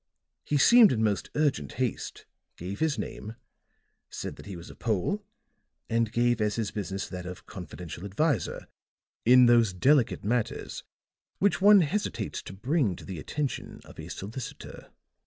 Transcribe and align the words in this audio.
He 0.43 0.57
seemed 0.57 0.91
in 0.91 1.03
most 1.03 1.29
urgent 1.35 1.73
haste, 1.73 2.25
gave 2.57 2.79
his 2.79 2.97
name, 2.97 3.35
said 4.09 4.35
that 4.37 4.47
he 4.47 4.55
was 4.55 4.71
a 4.71 4.75
Pole 4.75 5.23
and 5.91 6.11
gave 6.11 6.41
as 6.41 6.55
his 6.55 6.71
business 6.71 7.07
that 7.07 7.27
of 7.27 7.45
confidential 7.45 8.03
adviser 8.03 8.65
in 9.25 9.45
those 9.45 9.73
delicate 9.73 10.23
matters 10.23 10.83
which 11.37 11.61
one 11.61 11.81
hesitates 11.81 12.41
to 12.41 12.51
bring 12.53 12.95
to 12.95 13.05
the 13.05 13.19
attention 13.19 13.79
of 13.85 13.99
a 13.99 14.07
solicitor. 14.07 14.89